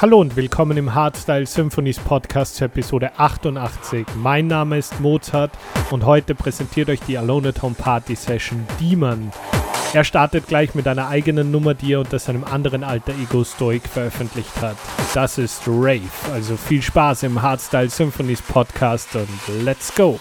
[0.00, 4.06] Hallo und willkommen im Hardstyle Symphonies Podcast zur Episode 88.
[4.14, 5.50] Mein Name ist Mozart
[5.90, 9.32] und heute präsentiert euch die Alone at Home Party Session Demon.
[9.92, 13.88] Er startet gleich mit einer eigenen Nummer, die er unter seinem anderen alter Ego Stoic
[13.88, 14.76] veröffentlicht hat.
[15.14, 16.02] Das ist Rave,
[16.32, 20.20] also viel Spaß im Hardstyle Symphonies Podcast und let's go!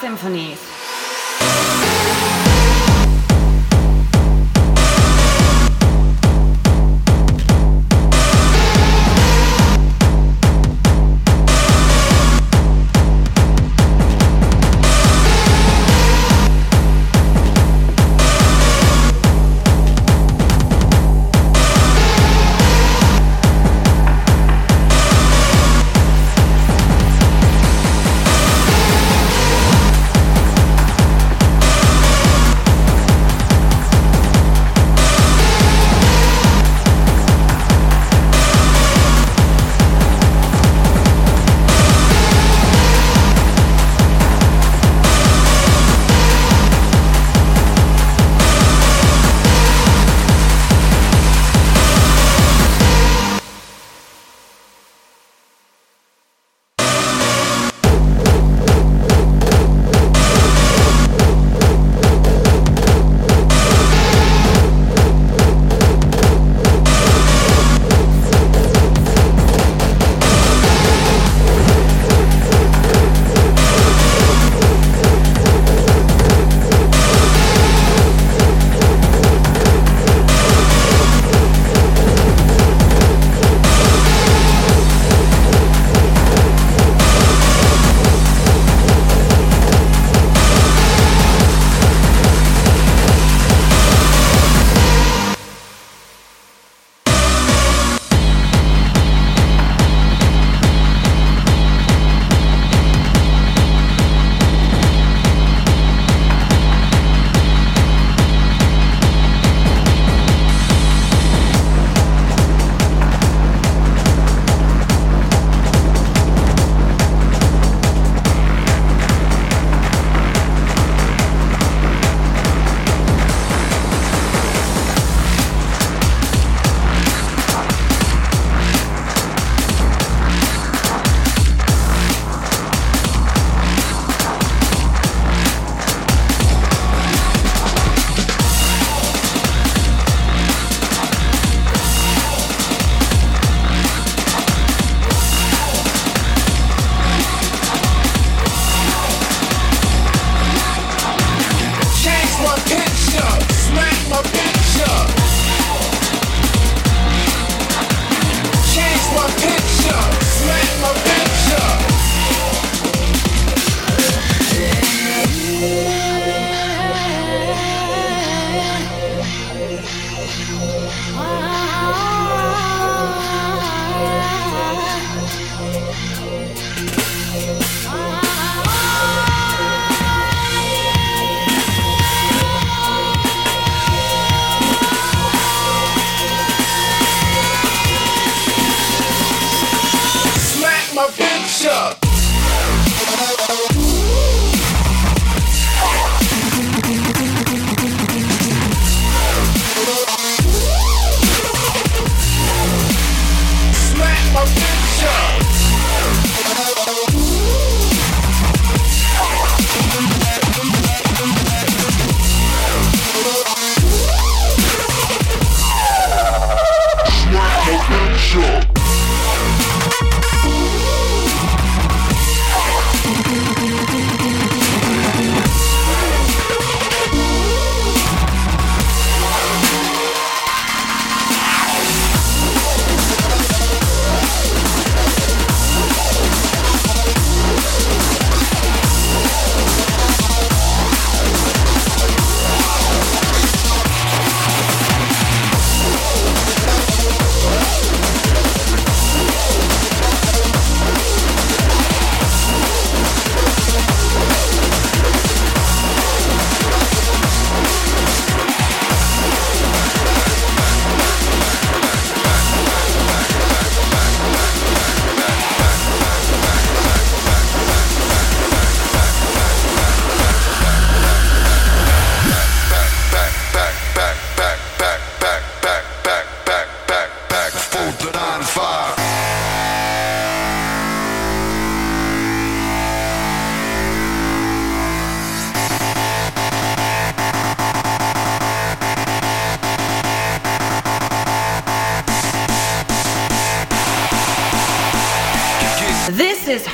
[0.00, 0.79] Symphonies.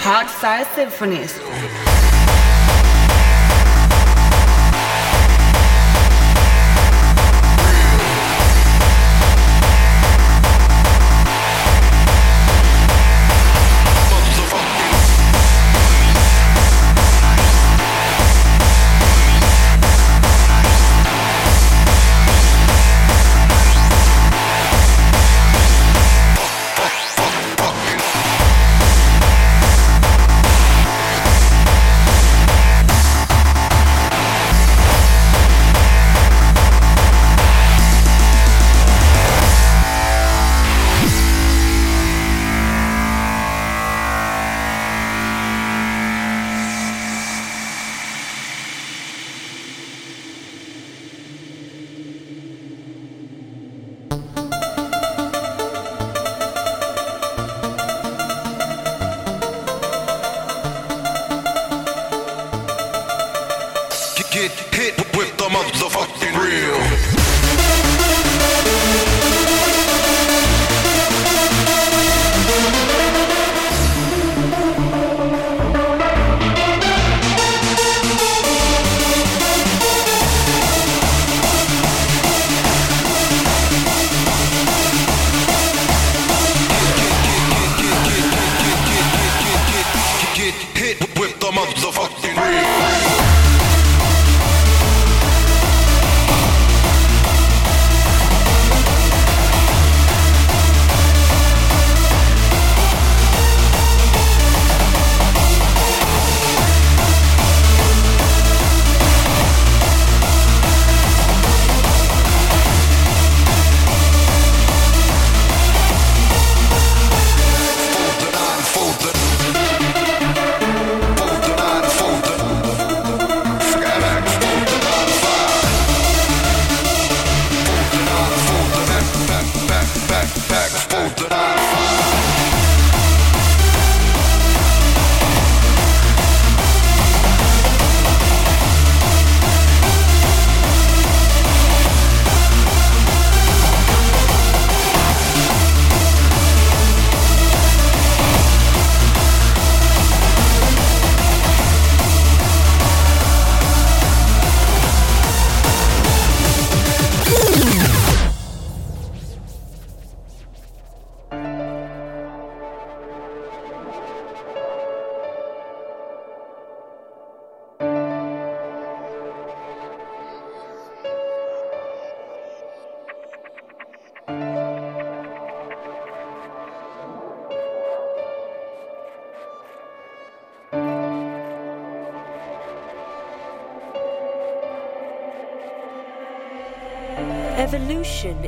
[0.06, 1.85] Hardstyle Symphonies.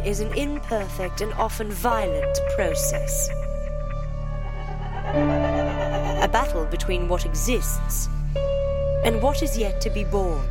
[0.09, 3.29] Is an imperfect and often violent process.
[6.25, 8.09] A battle between what exists
[9.05, 10.49] and what is yet to be born.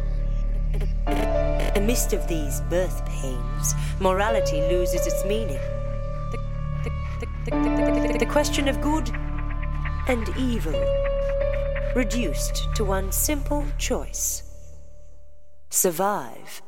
[1.75, 5.59] Amidst of these birth pains, morality loses its meaning.
[6.31, 6.37] The,
[7.19, 7.25] the,
[8.11, 9.09] the, the, question of good
[10.07, 10.79] and evil
[11.95, 14.43] reduced to one simple choice
[15.71, 16.61] survive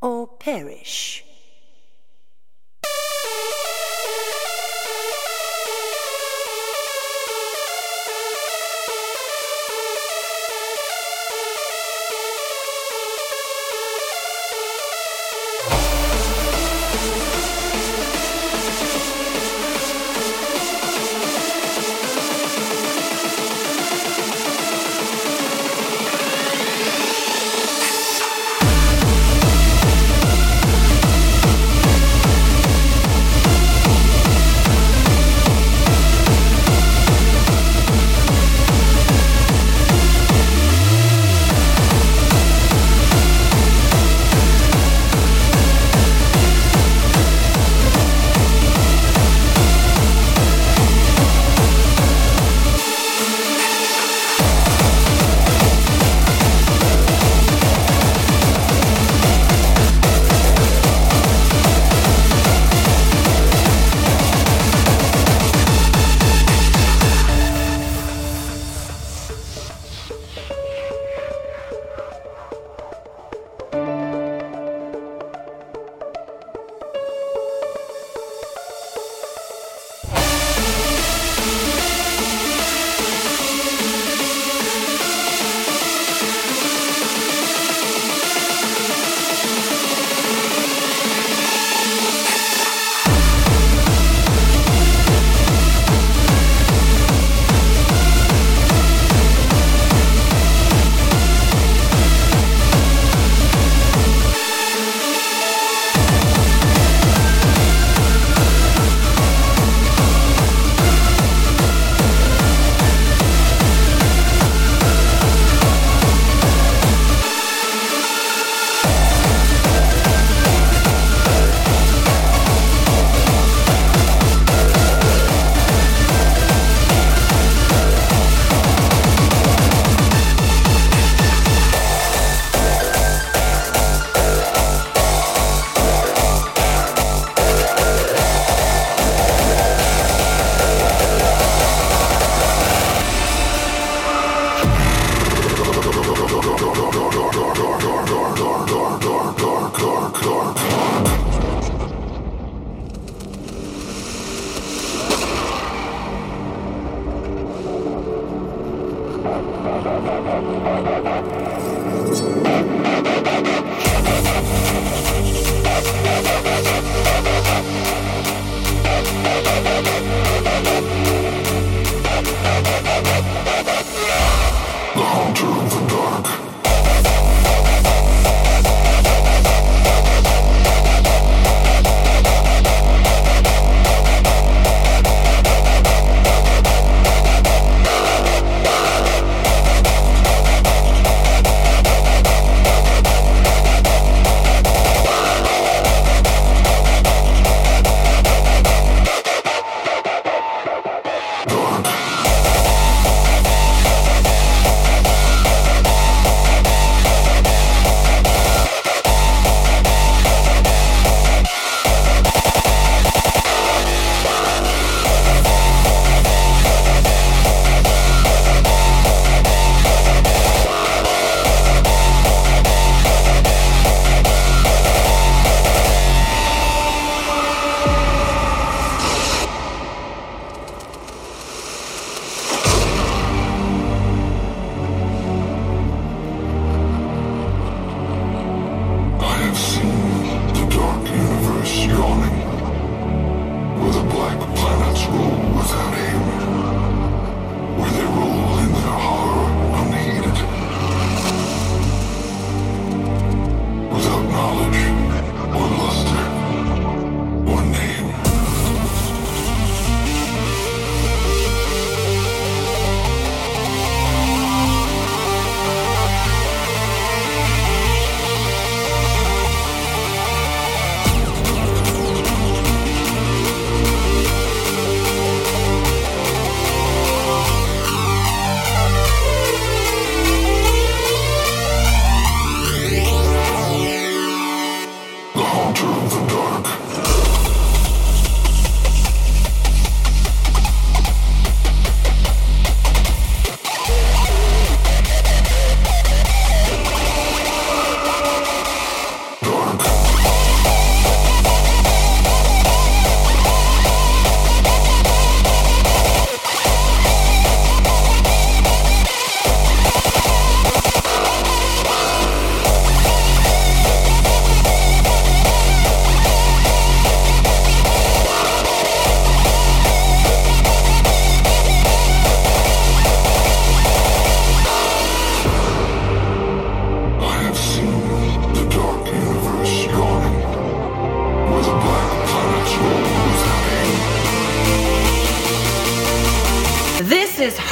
[0.00, 1.24] or perish.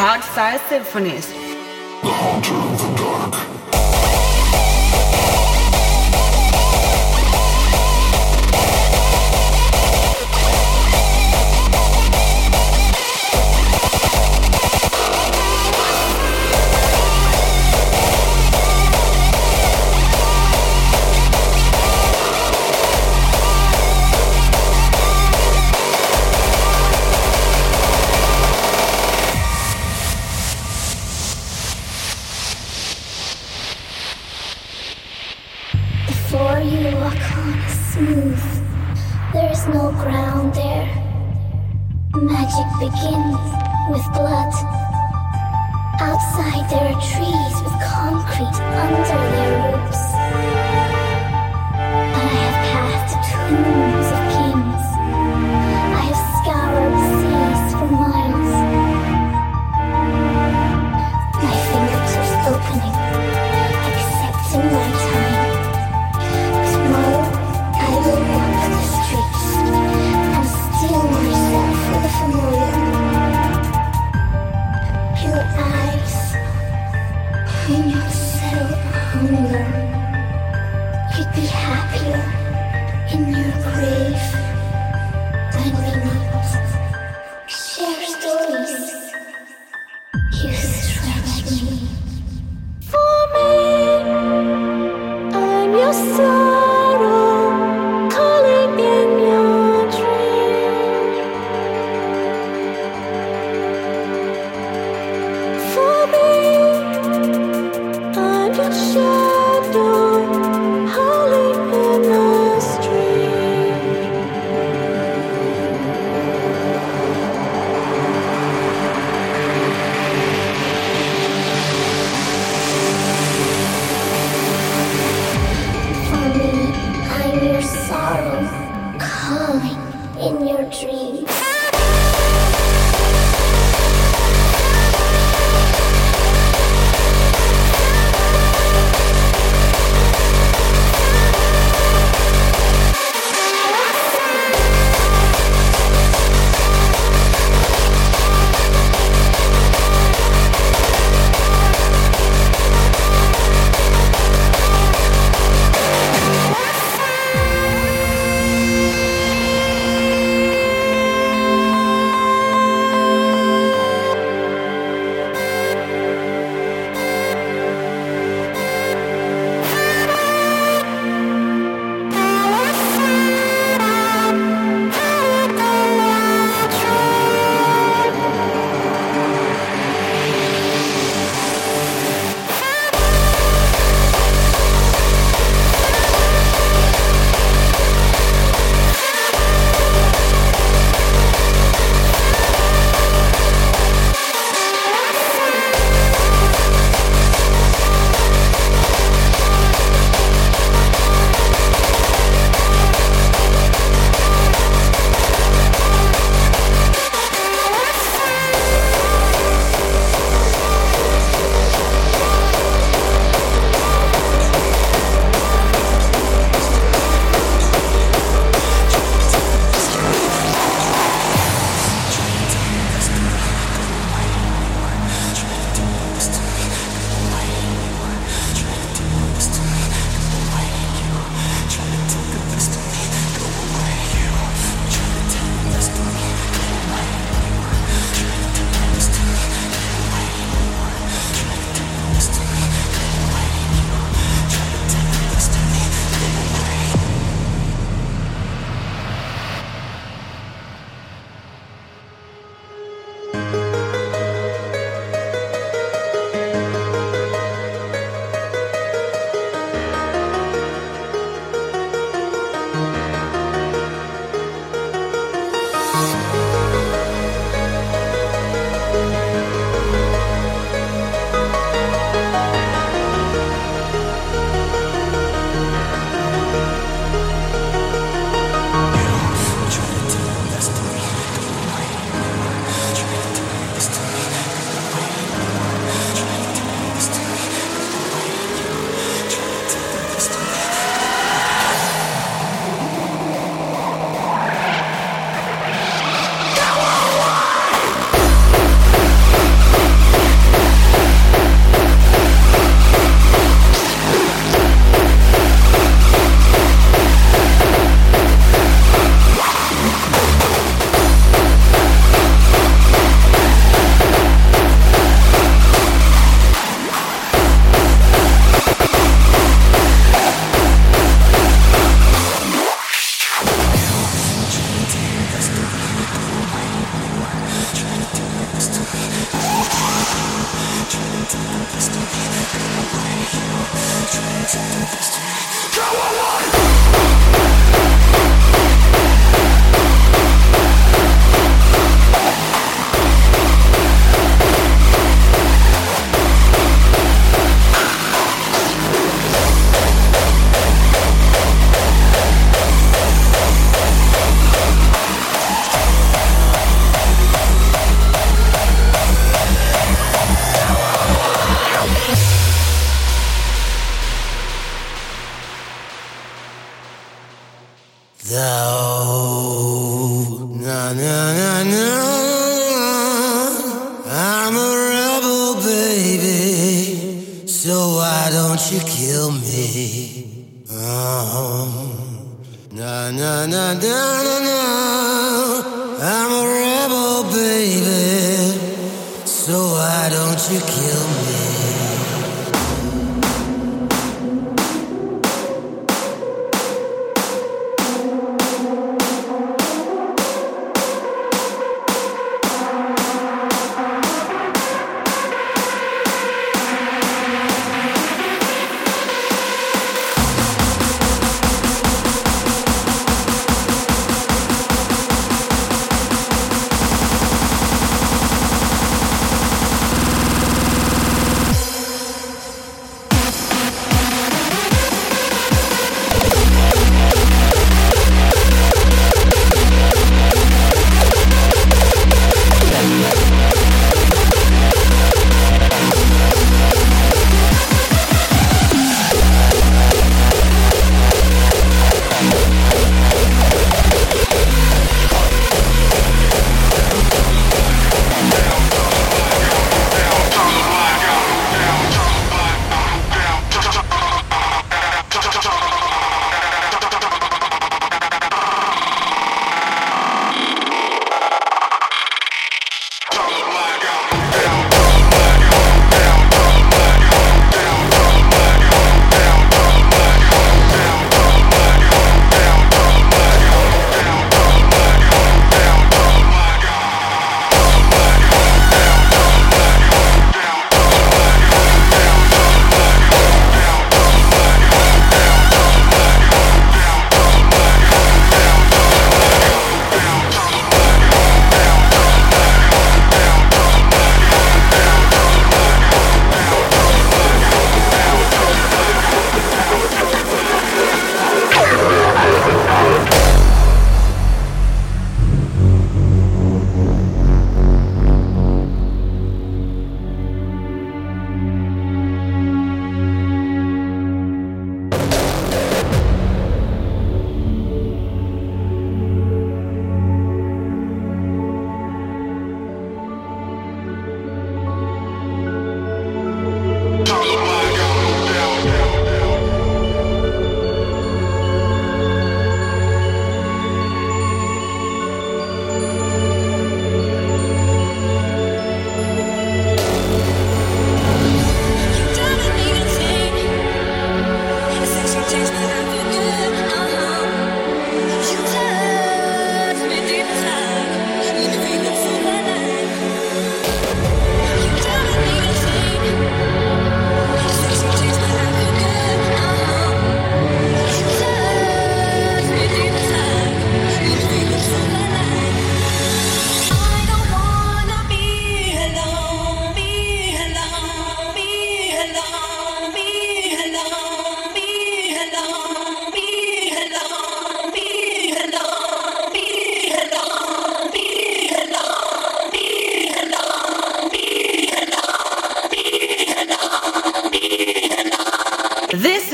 [0.08, 1.26] Hardstyle Symphonies.
[1.28, 3.77] The Haunter of the Dark.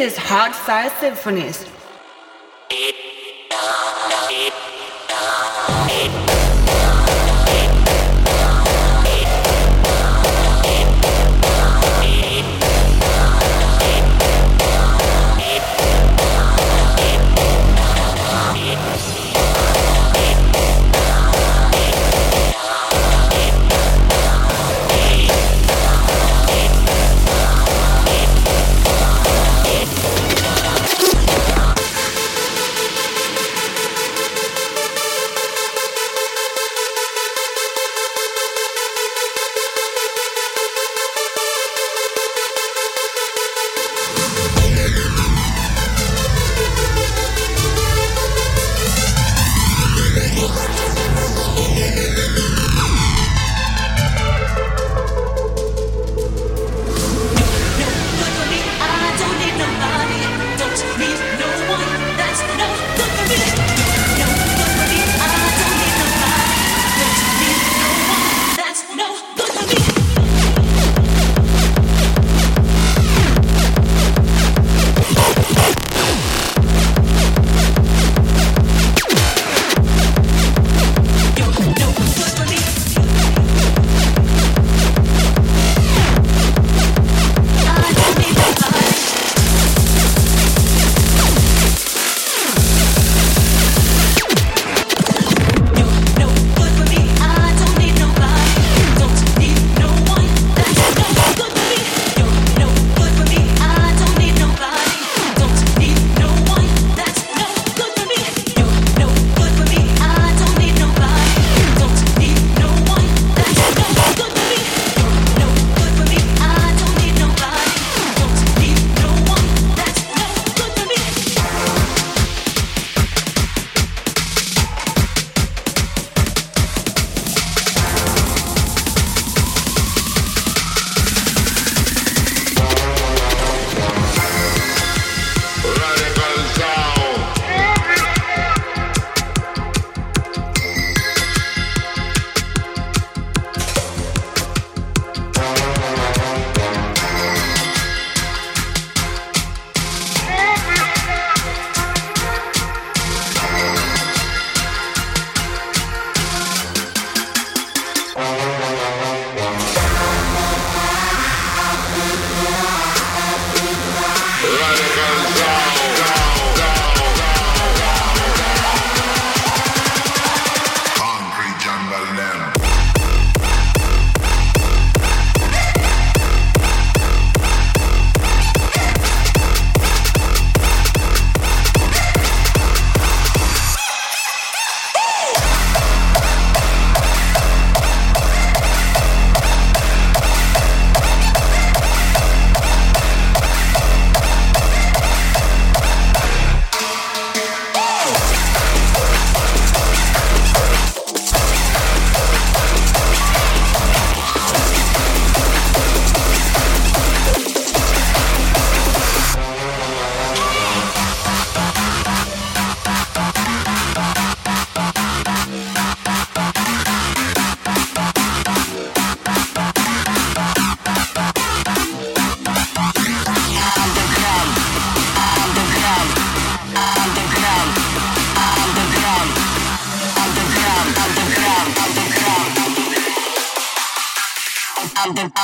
[0.04, 1.73] Is Hardstyle Symphonies.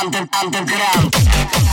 [0.03, 1.70] Underground.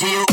[0.00, 0.27] Jebem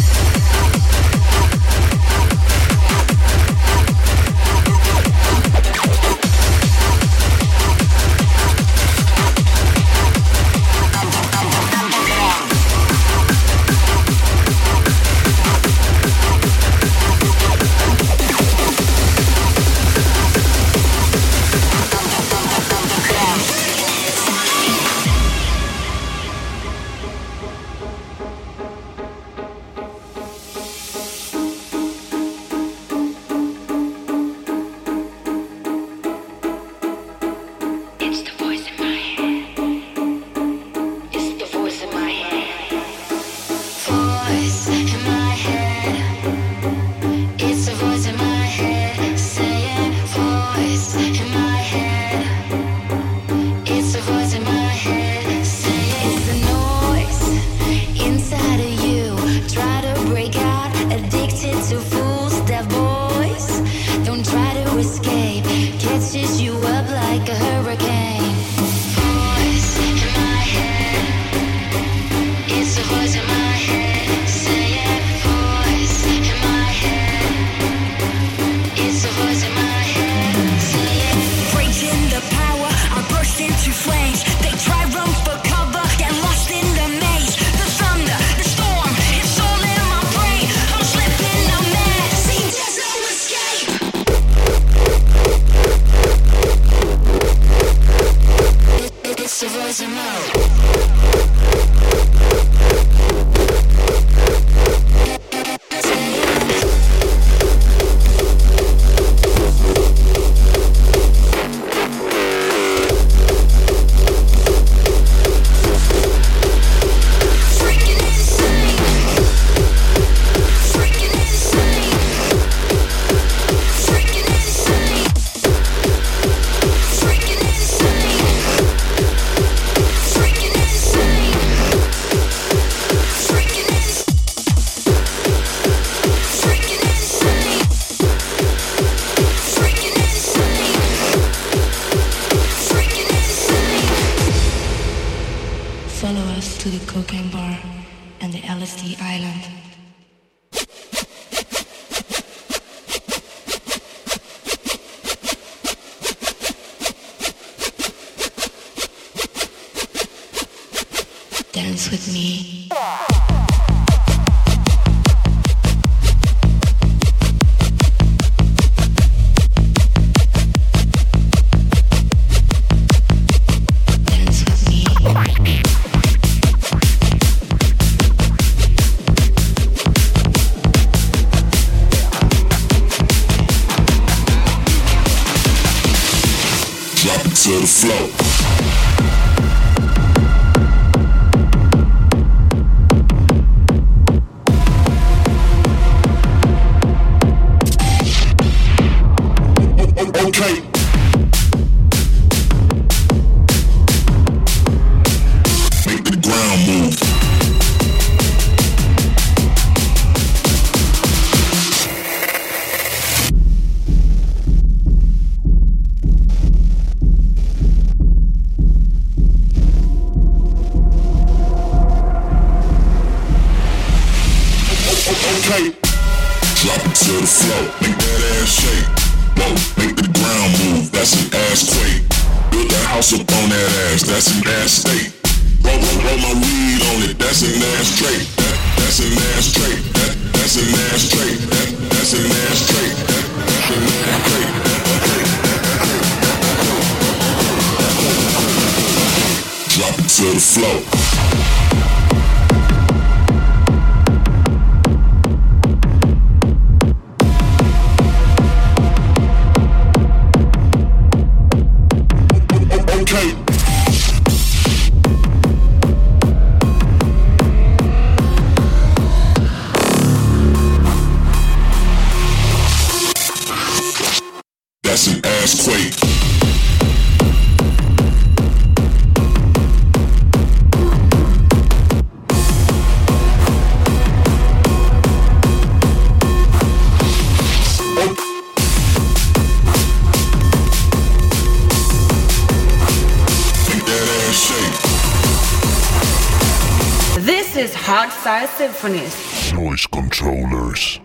[297.86, 299.14] This is Symphonies.
[299.54, 301.00] Noisecontrollers.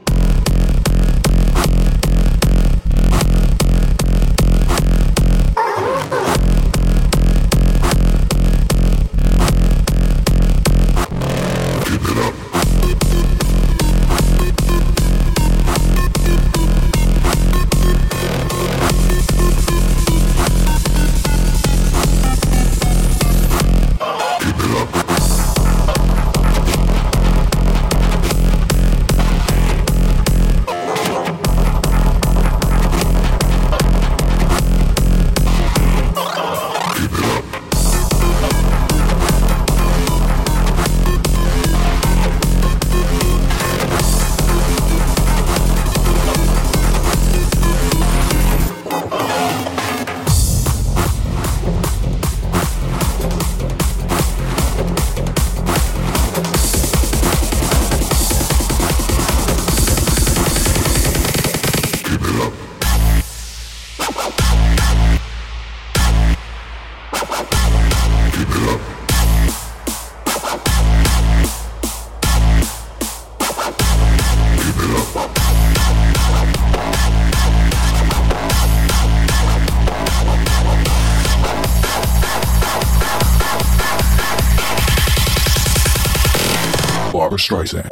[87.50, 87.89] Streisand.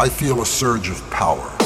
[0.00, 1.59] I feel a surge of power.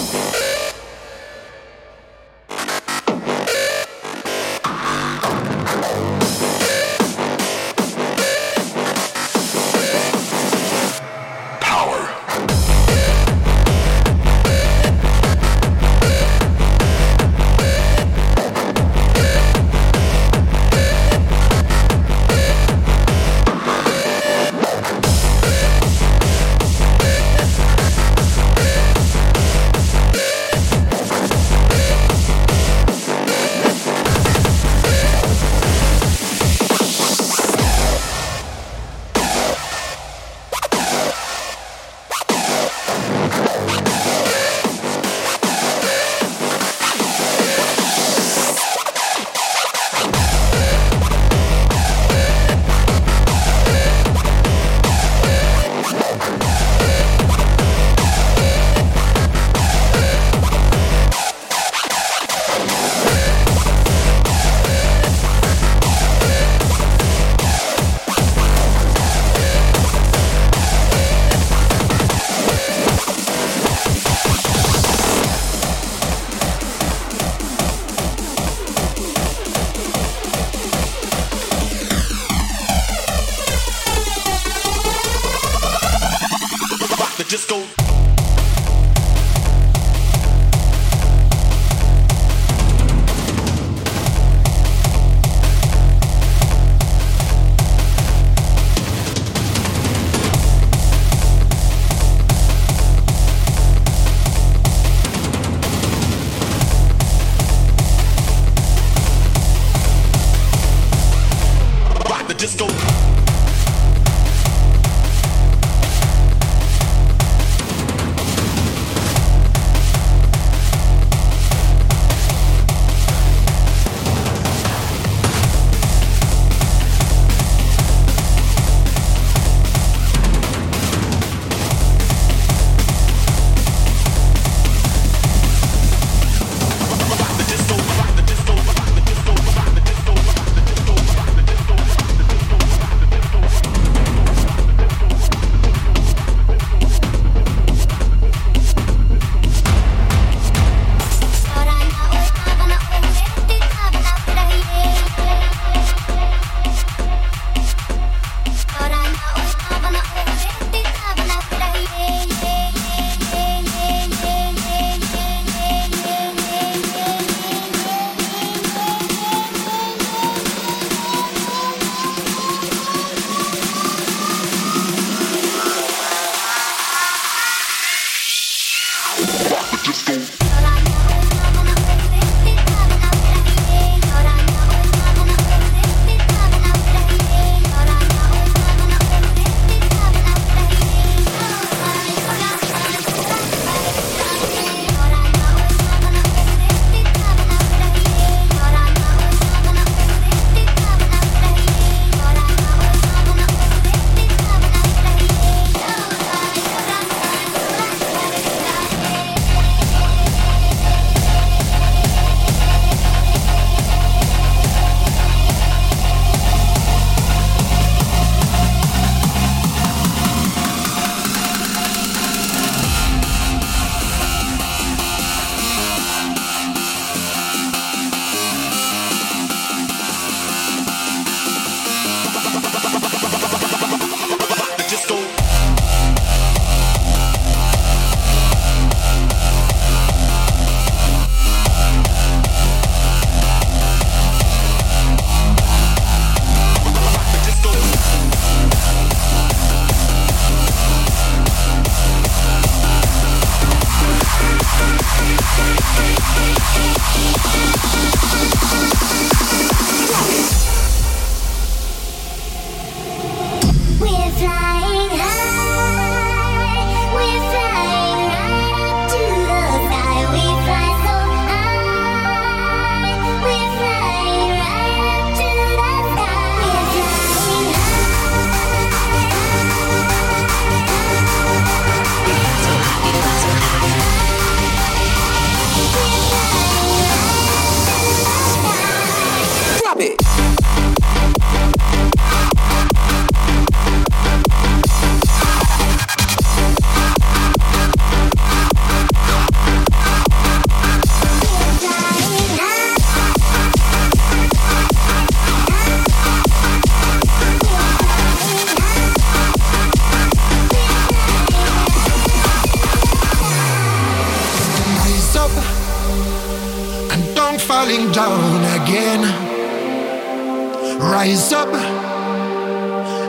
[320.99, 321.69] Rise up.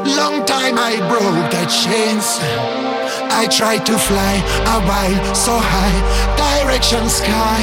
[0.05, 2.39] Long time I broke the chains.
[3.29, 4.35] I tried to fly
[4.75, 5.97] a while so high,
[6.39, 7.59] direction sky.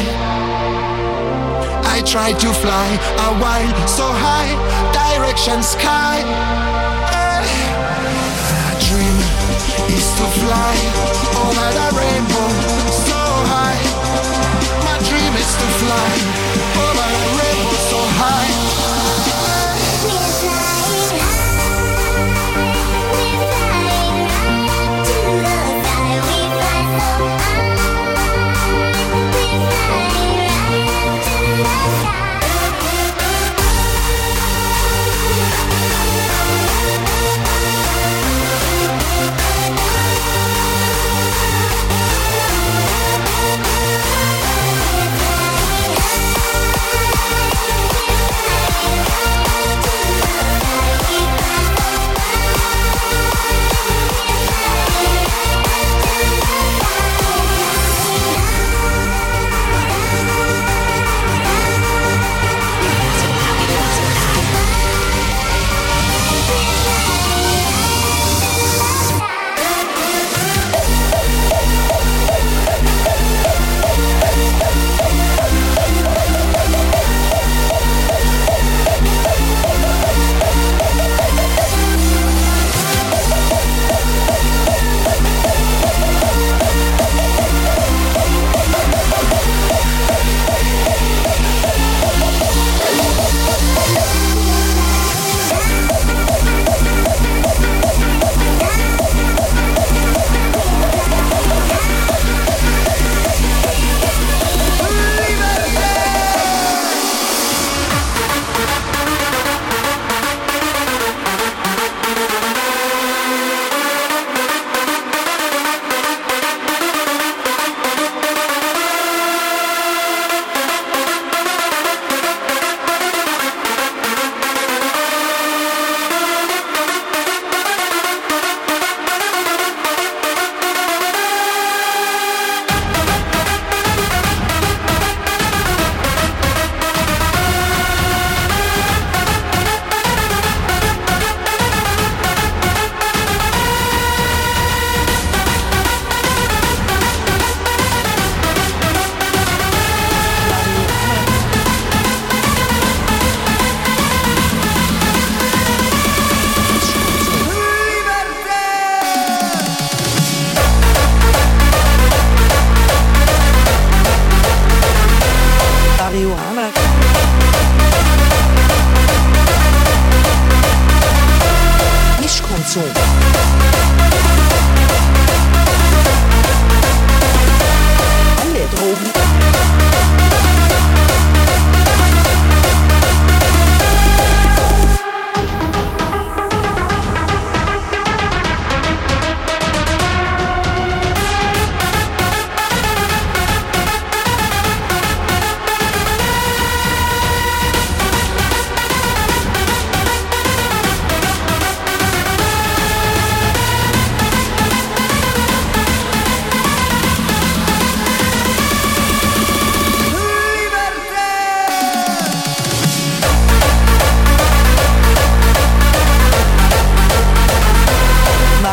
[1.95, 2.89] I tried to fly
[3.29, 4.53] a while so high,
[4.93, 6.21] direction sky.
[7.17, 7.49] Eh.
[8.53, 9.17] My dream
[9.97, 10.75] is to fly
[11.45, 12.51] over the rainbow
[13.09, 13.21] so
[13.53, 13.81] high.
[14.85, 16.42] My dream is to fly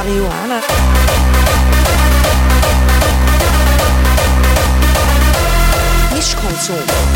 [0.10, 0.62] Marihuana.
[6.16, 7.09] Mischkonsum.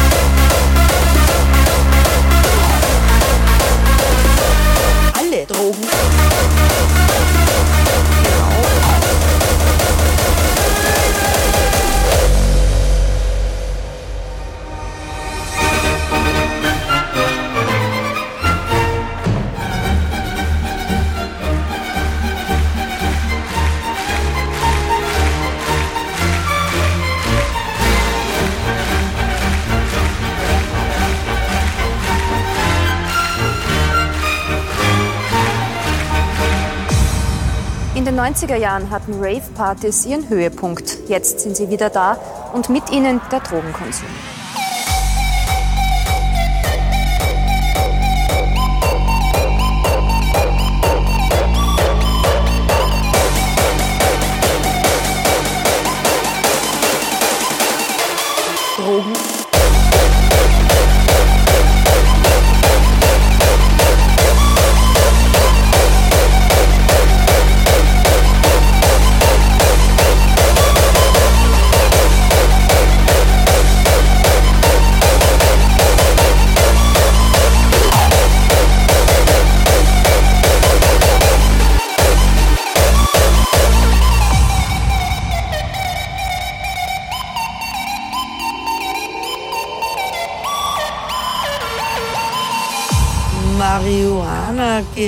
[38.33, 41.07] 90er Jahren hatten Rave-Partys ihren Höhepunkt.
[41.07, 42.17] Jetzt sind sie wieder da
[42.53, 44.07] und mit ihnen der Drogenkonsum.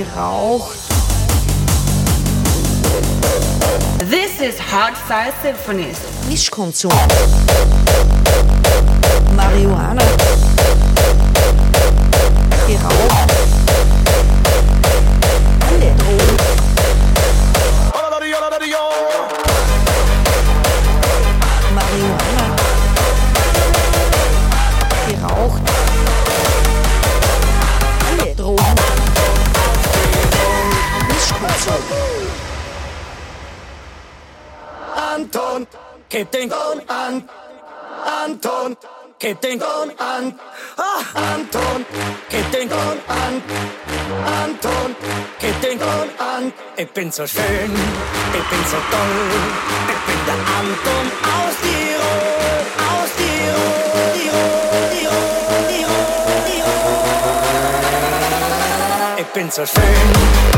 [0.04, 0.78] geraucht.
[4.10, 5.98] This is Hard Style Symphonies.
[6.28, 6.92] Mischkonsum.
[9.36, 10.02] Marihuana.
[39.26, 39.66] que tengo
[39.98, 40.38] Anton,
[41.16, 42.76] Anton, ah, que tengo
[44.44, 44.96] Anton,
[45.40, 46.54] que tengo Anton.
[46.78, 47.72] Ich bin so schön,
[48.38, 49.42] ich bin so toll,
[49.94, 50.20] ich bin
[50.60, 53.74] Anton aus Tirol, aus Tirol,
[54.14, 55.26] Tirol, Tirol,
[55.70, 56.06] Tirol,
[56.46, 56.84] Tirol.
[59.18, 60.55] Ich bin schön.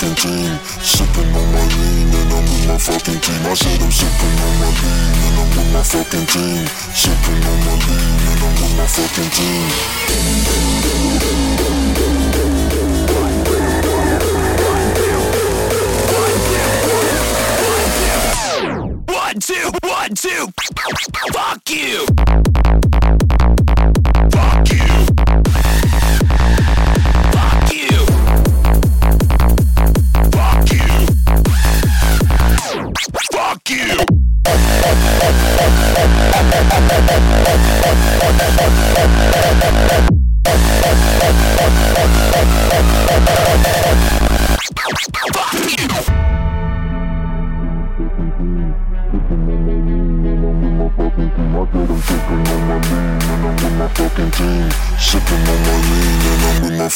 [0.00, 0.58] fucking team.
[0.80, 3.46] Sipping on my lean and I'm with my fucking team.
[3.46, 6.66] I said I'm sipping on my lean and I'm with my fucking team.
[6.94, 9.68] Sipping on my lean and I'm with my fucking team.
[19.06, 20.48] One, two, one, two.
[21.32, 22.39] Fuck you!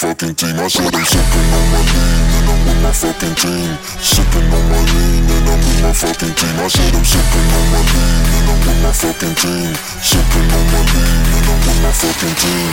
[0.05, 0.61] Fucking team.
[0.61, 3.73] I said I'm sipping on my lean and I'm with my fucking team.
[4.05, 6.61] Sipping on my lean and I'm with my fucking team.
[6.61, 9.73] I said I'm sipping on my lean and I'm with my fucking team.
[10.05, 12.73] Sipping on my lean and I'm with my fucking team.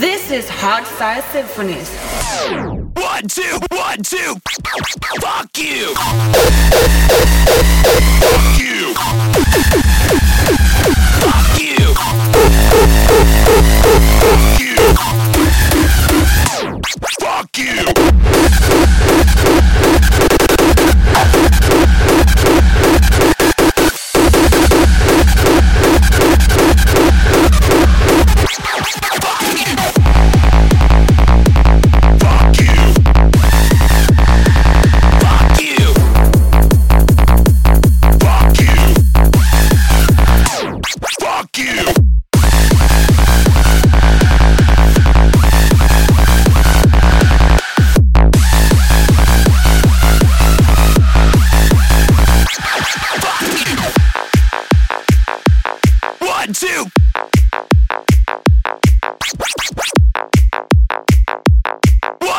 [0.00, 1.90] This is Hardstyle Symphonies.
[2.96, 4.40] One, two, one, two.
[5.20, 5.94] Fuck you.
[8.24, 8.94] Fuck you.
[13.18, 14.67] Yeah.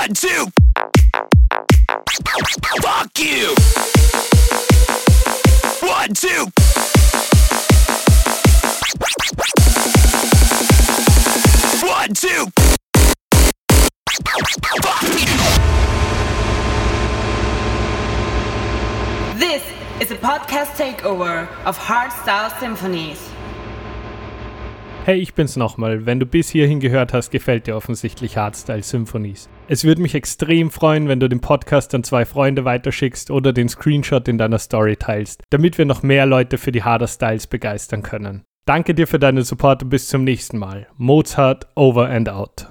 [0.09, 0.47] One, two.
[2.81, 3.53] Fuck you.
[5.87, 6.47] One, two.
[11.85, 12.47] One, two.
[14.81, 15.37] Fuck you.
[19.37, 19.63] This
[19.99, 23.19] is a podcast takeover of Hardstyle Symphonies.
[25.05, 26.07] Hey, ich bin's nochmal.
[26.07, 29.49] Wenn du bis hierhin gehört hast, gefällt dir offensichtlich Hardstyle Symphonies.
[29.71, 33.69] Es würde mich extrem freuen, wenn du den Podcast an zwei Freunde weiterschickst oder den
[33.69, 38.01] Screenshot in deiner Story teilst, damit wir noch mehr Leute für die Harder Styles begeistern
[38.01, 38.45] können.
[38.65, 40.87] Danke dir für deinen Support und bis zum nächsten Mal.
[40.97, 42.67] Mozart over and out.